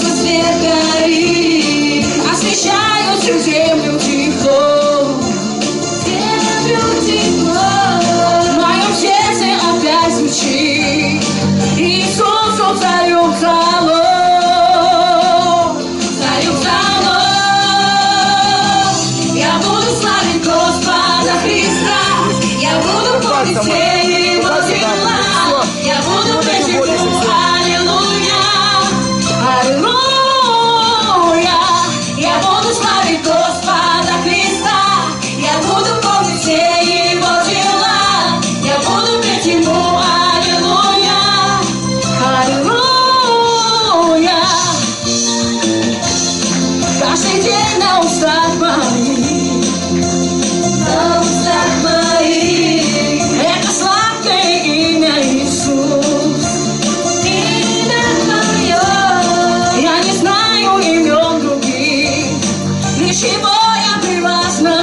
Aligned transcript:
солнце 0.00 0.16
свет 0.16 0.44
горит, 0.62 2.06
освещаю 2.30 3.18
всю 3.18 3.38
землю 3.38 3.98
тихо. 3.98 4.79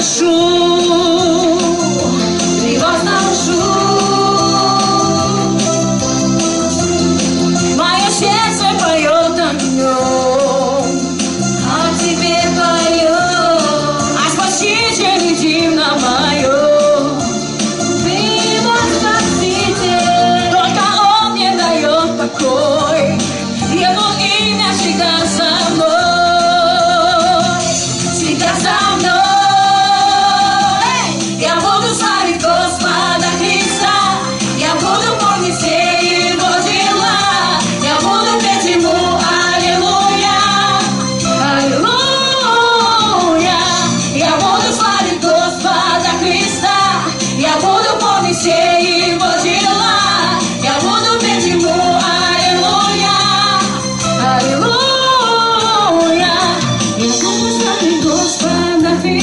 说。 0.07 0.66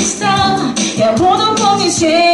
sta 0.04 0.72
e 0.74 1.12
buono 1.16 1.54
come 1.58 1.88
sei 1.88 2.33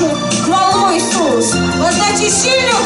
нашу 0.00 0.14
хвалу 0.44 0.92
Иисус. 0.96 1.54
Воздайте 1.78 2.30
силу 2.30 2.77